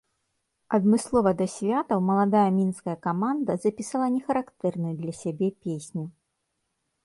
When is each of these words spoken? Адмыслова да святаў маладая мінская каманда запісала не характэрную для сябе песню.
Адмыслова 0.77 1.33
да 1.41 1.47
святаў 1.55 1.99
маладая 2.07 2.47
мінская 2.59 2.97
каманда 3.07 3.51
запісала 3.69 4.07
не 4.17 4.21
характэрную 4.31 4.93
для 5.03 5.13
сябе 5.23 5.47
песню. 5.67 6.03